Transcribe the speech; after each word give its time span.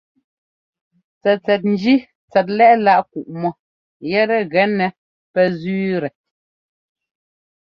Tsɛtsɛt 1.19 1.61
njí 1.73 1.95
tsɛt 2.31 2.47
lɛ́ꞌláꞌ 2.57 3.01
kuꞌmɔ 3.11 3.49
yɛtɛ 4.11 4.37
gɛnɛ 4.51 4.87
pɛ 5.33 5.41
zẅíitɛ. 5.59 6.09